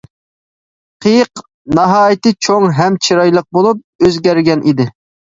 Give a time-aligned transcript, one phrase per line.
[1.05, 1.41] قېيىق
[1.79, 4.89] ناھايىتى چوڭ ھەم چىرايلىق بولۇپ ئۆزگەرگەن ئىدى.